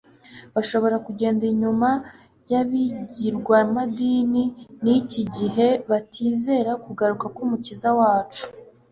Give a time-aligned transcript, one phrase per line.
[0.55, 1.89] bashobora kugenda inyuma
[2.51, 4.43] y'ab'ingirwamadini
[4.83, 8.43] b'iki gihe batizera kugaruka k'umukiza wacu